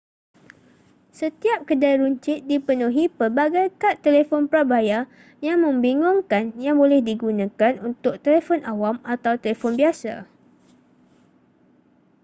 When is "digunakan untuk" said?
7.09-8.13